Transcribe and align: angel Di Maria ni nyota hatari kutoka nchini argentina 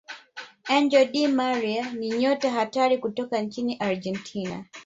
angel 0.67 1.05
Di 1.11 1.27
Maria 1.27 1.93
ni 1.93 2.09
nyota 2.09 2.49
hatari 2.51 2.97
kutoka 2.97 3.41
nchini 3.41 3.75
argentina 3.77 4.65